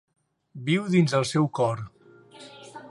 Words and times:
Viu 0.69 0.87
dins 0.95 1.13
el 1.19 1.27
seu 1.33 1.47
cor. 1.61 1.85